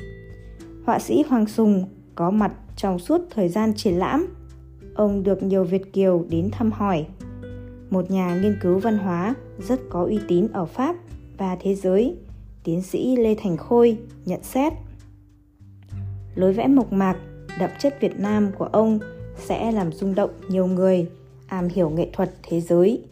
Họa 0.86 0.98
sĩ 0.98 1.24
Hoàng 1.28 1.46
Sùng 1.46 1.84
có 2.14 2.30
mặt 2.30 2.52
trong 2.76 2.98
suốt 2.98 3.20
thời 3.30 3.48
gian 3.48 3.72
triển 3.76 3.94
lãm. 3.94 4.26
Ông 4.94 5.22
được 5.22 5.42
nhiều 5.42 5.64
Việt 5.64 5.92
kiều 5.92 6.24
đến 6.30 6.48
thăm 6.52 6.72
hỏi 6.72 7.06
một 7.90 8.10
nhà 8.10 8.40
nghiên 8.42 8.56
cứu 8.60 8.78
văn 8.78 8.98
hóa 8.98 9.34
rất 9.58 9.80
có 9.90 10.04
uy 10.04 10.18
tín 10.28 10.48
ở 10.52 10.64
Pháp 10.64 10.96
và 11.38 11.56
thế 11.60 11.74
giới, 11.74 12.16
tiến 12.64 12.82
sĩ 12.82 13.16
Lê 13.16 13.34
Thành 13.34 13.56
Khôi 13.56 13.98
nhận 14.24 14.42
xét. 14.42 14.72
Lối 16.34 16.52
vẽ 16.52 16.66
mộc 16.66 16.92
mạc, 16.92 17.16
đậm 17.58 17.70
chất 17.78 18.00
Việt 18.00 18.20
Nam 18.20 18.50
của 18.58 18.64
ông 18.64 18.98
sẽ 19.40 19.72
làm 19.72 19.92
rung 19.92 20.14
động 20.14 20.30
nhiều 20.48 20.66
người 20.66 21.06
am 21.46 21.68
hiểu 21.68 21.90
nghệ 21.90 22.08
thuật 22.12 22.30
thế 22.42 22.60
giới. 22.60 23.02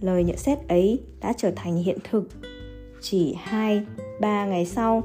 Lời 0.00 0.24
nhận 0.24 0.36
xét 0.36 0.68
ấy 0.68 1.02
đã 1.20 1.32
trở 1.36 1.52
thành 1.56 1.76
hiện 1.76 1.98
thực. 2.10 2.28
Chỉ 3.00 3.34
2, 3.38 3.86
3 4.20 4.46
ngày 4.46 4.66
sau, 4.66 5.02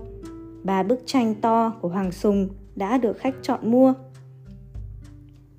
ba 0.64 0.84
bức 0.84 1.00
tranh 1.06 1.36
to 1.36 1.74
của 1.82 1.88
Hoàng 1.88 2.12
Sùng 2.12 2.50
đã 2.76 2.98
được 2.98 3.18
khách 3.18 3.36
chọn 3.42 3.72
mua. 3.72 3.94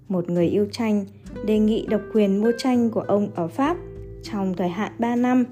Một 0.09 0.31
người 0.31 0.47
yêu 0.47 0.67
tranh 0.73 1.05
đề 1.45 1.59
nghị 1.59 1.87
độc 1.87 2.01
quyền 2.15 2.41
mua 2.41 2.53
tranh 2.59 2.91
của 2.91 3.01
ông 3.01 3.31
ở 3.35 3.49
Pháp 3.49 3.77
trong 4.23 4.55
thời 4.55 4.69
hạn 4.69 4.93
3 4.99 5.17
năm. 5.17 5.45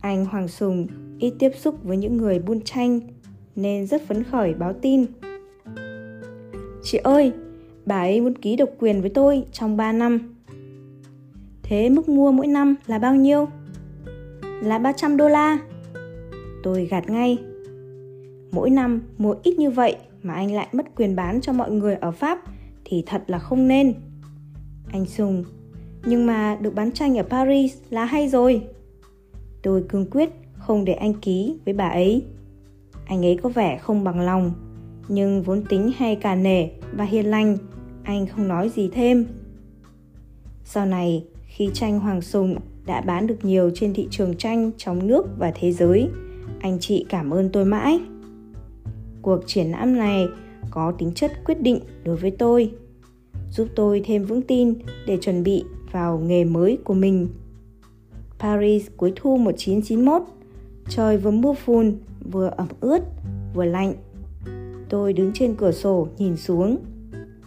Anh 0.00 0.24
Hoàng 0.24 0.48
Sùng 0.48 0.86
ít 1.18 1.34
tiếp 1.38 1.50
xúc 1.56 1.78
với 1.82 1.96
những 1.96 2.16
người 2.16 2.38
buôn 2.38 2.60
tranh 2.60 3.00
nên 3.56 3.86
rất 3.86 4.02
phấn 4.06 4.24
khởi 4.24 4.54
báo 4.54 4.72
tin. 4.82 5.06
Chị 6.82 6.98
ơi, 6.98 7.32
bà 7.86 8.00
ấy 8.00 8.20
muốn 8.20 8.38
ký 8.38 8.56
độc 8.56 8.68
quyền 8.78 9.00
với 9.00 9.10
tôi 9.10 9.44
trong 9.52 9.76
3 9.76 9.92
năm. 9.92 10.34
Thế 11.62 11.88
mức 11.88 12.08
mua 12.08 12.32
mỗi 12.32 12.46
năm 12.46 12.74
là 12.86 12.98
bao 12.98 13.14
nhiêu? 13.14 13.48
Là 14.62 14.78
300 14.78 15.16
đô 15.16 15.28
la. 15.28 15.58
Tôi 16.62 16.84
gạt 16.84 17.10
ngay. 17.10 17.38
Mỗi 18.52 18.70
năm 18.70 19.02
mua 19.18 19.34
ít 19.42 19.58
như 19.58 19.70
vậy 19.70 19.96
mà 20.22 20.34
anh 20.34 20.52
lại 20.52 20.68
mất 20.72 20.94
quyền 20.96 21.16
bán 21.16 21.40
cho 21.40 21.52
mọi 21.52 21.70
người 21.70 21.94
ở 21.94 22.10
Pháp 22.10 22.38
thì 22.84 23.02
thật 23.06 23.22
là 23.26 23.38
không 23.38 23.68
nên. 23.68 23.94
Anh 24.92 25.06
Sùng, 25.06 25.44
Nhưng 26.04 26.26
mà 26.26 26.58
được 26.60 26.74
bán 26.74 26.92
tranh 26.92 27.18
ở 27.18 27.22
Paris 27.22 27.76
là 27.90 28.04
hay 28.04 28.28
rồi 28.28 28.62
Tôi 29.62 29.84
cương 29.88 30.10
quyết 30.10 30.30
không 30.54 30.84
để 30.84 30.92
anh 30.92 31.14
ký 31.14 31.58
với 31.64 31.74
bà 31.74 31.88
ấy 31.88 32.22
Anh 33.06 33.24
ấy 33.24 33.38
có 33.42 33.48
vẻ 33.48 33.78
không 33.78 34.04
bằng 34.04 34.20
lòng, 34.20 34.52
Nhưng 35.08 35.42
vốn 35.42 35.62
tính 35.68 35.92
hay 35.96 36.16
cả 36.16 36.34
nể 36.34 36.68
và 36.92 37.04
hiền 37.04 37.26
lành 37.26 37.56
anh 38.04 38.26
không 38.26 38.48
nói 38.48 38.68
gì 38.68 38.88
thêm 38.92 39.26
Sau 40.64 40.86
này 40.86 41.24
khi 41.46 41.70
tranh 41.74 42.00
Hoàng 42.00 42.20
Sùng 42.20 42.56
đã 42.86 43.00
bán 43.00 43.26
được 43.26 43.38
nhiều 43.42 43.70
trên 43.74 43.94
thị 43.94 44.08
trường 44.10 44.36
tranh 44.36 44.70
trong 44.76 45.06
nước 45.06 45.26
và 45.38 45.52
thế 45.54 45.72
giới 45.72 46.08
Anh 46.60 46.78
chị 46.80 47.06
cảm 47.08 47.30
ơn 47.30 47.50
tôi 47.52 47.64
mãi 47.64 48.00
Cuộc 49.22 49.40
triển 49.46 49.70
lãm 49.70 49.96
này 49.96 50.26
có 50.70 50.92
tính 50.98 51.12
chất 51.14 51.32
quyết 51.44 51.60
định 51.60 51.80
đối 52.04 52.16
với 52.16 52.30
tôi 52.30 52.72
giúp 53.50 53.68
tôi 53.74 54.02
thêm 54.04 54.24
vững 54.24 54.42
tin 54.42 54.74
để 55.06 55.18
chuẩn 55.20 55.42
bị 55.42 55.64
vào 55.92 56.18
nghề 56.18 56.44
mới 56.44 56.78
của 56.84 56.94
mình. 56.94 57.28
Paris 58.38 58.86
cuối 58.96 59.12
thu 59.16 59.36
1991, 59.36 60.22
trời 60.88 61.16
vừa 61.16 61.30
mưa 61.30 61.52
phùn, 61.52 61.96
vừa 62.32 62.50
ẩm 62.56 62.68
ướt, 62.80 62.98
vừa 63.54 63.64
lạnh. 63.64 63.94
Tôi 64.88 65.12
đứng 65.12 65.30
trên 65.34 65.54
cửa 65.54 65.72
sổ 65.72 66.08
nhìn 66.18 66.36
xuống, 66.36 66.76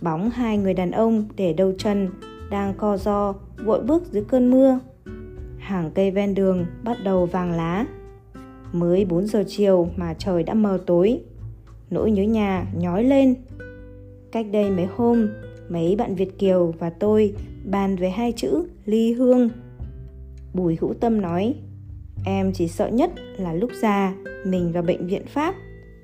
bóng 0.01 0.29
hai 0.29 0.57
người 0.57 0.73
đàn 0.73 0.91
ông 0.91 1.25
để 1.35 1.53
đầu 1.53 1.73
chân 1.77 2.09
đang 2.51 2.73
co 2.77 2.97
do 2.97 3.33
vội 3.65 3.83
bước 3.83 4.03
dưới 4.11 4.23
cơn 4.27 4.51
mưa. 4.51 4.79
Hàng 5.57 5.91
cây 5.95 6.11
ven 6.11 6.35
đường 6.35 6.65
bắt 6.83 6.97
đầu 7.03 7.25
vàng 7.25 7.51
lá. 7.51 7.85
Mới 8.71 9.05
4 9.05 9.27
giờ 9.27 9.43
chiều 9.47 9.89
mà 9.95 10.13
trời 10.13 10.43
đã 10.43 10.53
mờ 10.53 10.79
tối. 10.85 11.19
Nỗi 11.89 12.11
nhớ 12.11 12.23
nhà 12.23 12.65
nhói 12.75 13.03
lên. 13.03 13.35
Cách 14.31 14.45
đây 14.51 14.71
mấy 14.71 14.85
hôm, 14.85 15.27
mấy 15.69 15.95
bạn 15.95 16.15
Việt 16.15 16.39
Kiều 16.39 16.73
và 16.79 16.89
tôi 16.89 17.33
bàn 17.65 17.95
về 17.95 18.09
hai 18.09 18.31
chữ 18.31 18.67
ly 18.85 19.13
hương. 19.13 19.49
Bùi 20.53 20.77
Hữu 20.81 20.93
Tâm 20.93 21.21
nói, 21.21 21.55
em 22.25 22.51
chỉ 22.53 22.67
sợ 22.67 22.87
nhất 22.87 23.11
là 23.37 23.53
lúc 23.53 23.69
già 23.81 24.15
mình 24.45 24.71
vào 24.71 24.83
bệnh 24.83 25.07
viện 25.07 25.25
Pháp, 25.27 25.55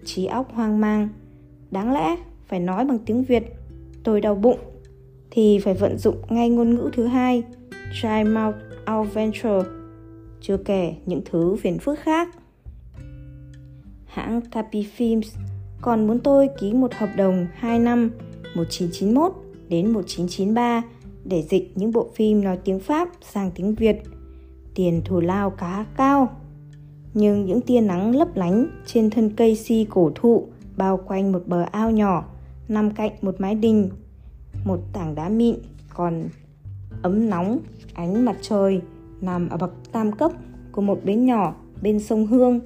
trí 0.06 0.26
óc 0.26 0.52
hoang 0.54 0.82
mang. 0.82 1.10
Đáng 1.72 1.94
lẽ 1.94 2.16
phải 2.48 2.60
nói 2.60 2.86
bằng 2.86 3.00
tiếng 3.06 3.24
Việt, 3.24 3.44
tôi 4.04 4.22
đau 4.22 4.36
bụng, 4.36 4.60
thì 5.32 5.60
phải 5.60 5.74
vận 5.74 5.98
dụng 5.98 6.16
ngay 6.30 6.50
ngôn 6.50 6.76
ngữ 6.76 6.90
thứ 6.94 7.06
hai, 7.06 7.44
dry 8.02 8.24
mouth 8.24 8.56
out 8.92 9.14
venture, 9.14 9.70
chưa 10.42 10.58
kể 10.58 10.96
những 11.06 11.22
thứ 11.26 11.56
phiền 11.56 11.80
phức 11.80 12.00
khác. 12.00 12.30
Hãng 14.06 14.42
Capi 14.42 14.88
Films 14.98 15.38
còn 15.82 16.08
muốn 16.08 16.20
tôi 16.20 16.50
ký 16.60 16.74
một 16.74 16.94
hợp 16.94 17.10
đồng 17.18 17.48
2 17.56 17.80
năm 17.80 18.12
1991 18.56 19.34
đến 19.70 19.94
1993 19.94 20.82
để 21.26 21.42
dịch 21.50 21.72
những 21.76 21.92
bộ 21.92 22.10
phim 22.16 22.44
nói 22.44 22.58
tiếng 22.66 22.80
Pháp 22.80 23.10
sang 23.22 23.52
tiếng 23.56 23.76
Việt. 23.76 23.96
Tiền 24.76 25.02
thù 25.06 25.20
lao 25.20 25.50
cá 25.50 25.86
cao. 25.98 26.38
Nhưng 27.14 27.46
những 27.46 27.62
tia 27.62 27.82
nắng 27.82 28.16
lấp 28.16 28.36
lánh 28.36 28.68
trên 28.86 29.10
thân 29.10 29.30
cây 29.36 29.56
si 29.56 29.88
cổ 29.90 30.12
thụ 30.16 30.48
bao 30.78 30.98
quanh 31.08 31.32
một 31.32 31.42
bờ 31.46 31.66
ao 31.72 31.92
nhỏ 31.92 32.33
nằm 32.68 32.92
cạnh 32.92 33.12
một 33.22 33.36
mái 33.40 33.56
đình. 33.56 33.90
Một 34.66 34.80
tảng 34.94 35.16
đá 35.16 35.30
mịn 35.30 35.56
còn 35.94 36.24
ấm 37.02 37.30
nóng 37.30 37.60
ánh 37.94 38.26
mặt 38.26 38.38
trời 38.42 38.82
nằm 39.22 39.50
ở 39.50 39.58
bậc 39.58 39.74
tam 39.92 40.12
cấp 40.12 40.32
của 40.72 40.82
một 40.82 41.00
bến 41.04 41.26
nhỏ 41.26 41.56
bên 41.82 42.00
sông 42.00 42.26
Hương. 42.26 42.60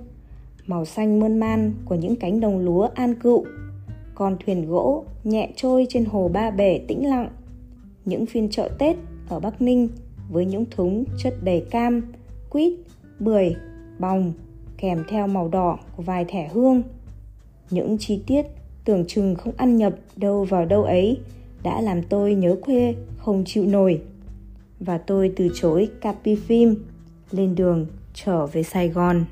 Màu 0.66 0.86
xanh 0.86 1.20
mơn 1.20 1.40
man 1.40 1.74
của 1.86 1.96
những 1.96 2.16
cánh 2.16 2.40
đồng 2.40 2.60
lúa 2.60 2.90
an 2.96 3.16
cựu 3.16 3.46
con 4.16 4.38
thuyền 4.46 4.68
gỗ 4.68 5.06
nhẹ 5.24 5.50
trôi 5.56 5.88
trên 5.90 6.06
hồ 6.06 6.30
Ba 6.34 6.52
Bể 6.52 6.82
tĩnh 6.88 7.10
lặng, 7.10 7.30
những 8.06 8.26
phiên 8.26 8.50
chợ 8.50 8.70
Tết 8.80 8.96
ở 9.30 9.40
Bắc 9.40 9.62
Ninh 9.62 9.90
với 10.30 10.46
những 10.46 10.66
thúng 10.72 11.04
chất 11.18 11.34
đầy 11.44 11.66
cam, 11.72 12.02
quýt, 12.50 12.74
bưởi, 13.20 13.56
bòng 14.00 14.34
kèm 14.78 15.04
theo 15.10 15.28
màu 15.28 15.48
đỏ 15.48 15.78
của 15.98 16.04
vài 16.04 16.26
thẻ 16.26 16.50
hương. 16.54 16.84
Những 17.70 17.98
chi 17.98 18.24
tiết 18.28 18.46
tưởng 18.88 19.06
chừng 19.08 19.36
không 19.36 19.54
ăn 19.58 19.78
nhập 19.78 19.94
đâu 20.16 20.44
vào 20.44 20.66
đâu 20.66 20.84
ấy, 20.84 21.20
đã 21.64 21.82
làm 21.82 22.04
tôi 22.04 22.36
nhớ 22.36 22.56
quê 22.62 22.96
không 23.18 23.44
chịu 23.46 23.66
nổi. 23.66 24.02
Và 24.80 24.98
tôi 24.98 25.34
từ 25.36 25.50
chối 25.56 25.90
Capi 26.02 26.36
Phim, 26.36 26.76
lên 27.32 27.56
đường 27.56 27.88
trở 28.14 28.46
về 28.46 28.64
Sài 28.64 28.90
Gòn. 28.90 29.26